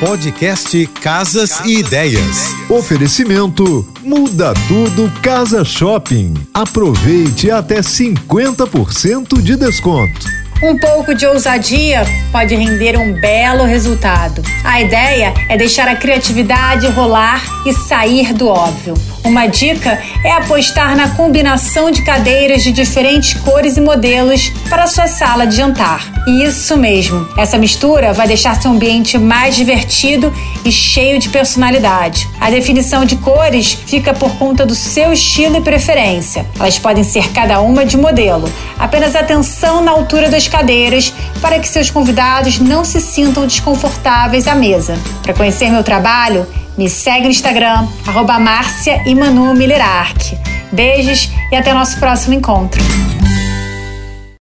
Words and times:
Podcast 0.00 0.86
Casas 1.00 1.60
e 1.64 1.78
Ideias. 1.78 2.54
Oferecimento 2.68 3.86
Muda 4.02 4.52
Tudo 4.68 5.10
Casa 5.22 5.64
Shopping. 5.64 6.34
Aproveite 6.52 7.50
até 7.50 7.80
50% 7.80 9.40
de 9.40 9.56
desconto. 9.56 10.45
Um 10.62 10.78
pouco 10.78 11.14
de 11.14 11.26
ousadia 11.26 12.02
pode 12.32 12.54
render 12.54 12.98
um 12.98 13.12
belo 13.12 13.64
resultado. 13.64 14.42
A 14.64 14.80
ideia 14.80 15.34
é 15.50 15.56
deixar 15.56 15.86
a 15.86 15.94
criatividade 15.94 16.86
rolar 16.88 17.44
e 17.66 17.74
sair 17.74 18.32
do 18.32 18.48
óbvio. 18.48 18.94
Uma 19.22 19.48
dica 19.48 20.00
é 20.24 20.32
apostar 20.32 20.96
na 20.96 21.10
combinação 21.10 21.90
de 21.90 22.02
cadeiras 22.02 22.62
de 22.62 22.70
diferentes 22.70 23.34
cores 23.34 23.76
e 23.76 23.80
modelos 23.80 24.50
para 24.70 24.86
sua 24.86 25.08
sala 25.08 25.46
de 25.46 25.56
jantar. 25.56 26.12
Isso 26.26 26.76
mesmo, 26.76 27.28
essa 27.36 27.58
mistura 27.58 28.12
vai 28.12 28.28
deixar 28.28 28.60
seu 28.60 28.70
ambiente 28.70 29.18
mais 29.18 29.56
divertido 29.56 30.32
e 30.64 30.70
cheio 30.70 31.18
de 31.18 31.28
personalidade. 31.28 32.28
A 32.40 32.50
definição 32.50 33.04
de 33.04 33.16
cores 33.16 33.72
fica 33.72 34.14
por 34.14 34.30
conta 34.36 34.64
do 34.64 34.74
seu 34.74 35.12
estilo 35.12 35.56
e 35.56 35.60
preferência. 35.60 36.46
Elas 36.58 36.78
podem 36.78 37.02
ser 37.02 37.32
cada 37.32 37.60
uma 37.60 37.84
de 37.84 37.96
modelo. 37.96 38.48
Apenas 38.78 39.16
atenção 39.16 39.82
na 39.82 39.90
altura 39.90 40.28
das 40.28 40.45
cadeiras 40.48 41.12
para 41.40 41.58
que 41.58 41.68
seus 41.68 41.90
convidados 41.90 42.58
não 42.58 42.84
se 42.84 43.00
sintam 43.00 43.46
desconfortáveis 43.46 44.46
à 44.46 44.54
mesa. 44.54 44.98
Para 45.22 45.34
conhecer 45.34 45.70
meu 45.70 45.82
trabalho, 45.82 46.46
me 46.76 46.90
segue 46.90 47.24
no 47.24 47.30
Instagram, 47.30 47.86
arroba 48.06 48.38
Márcia 48.38 49.02
e 49.06 49.14
Manu 49.14 49.54
Beijos 50.72 51.30
e 51.50 51.56
até 51.56 51.72
nosso 51.72 51.98
próximo 51.98 52.34
encontro. 52.34 52.82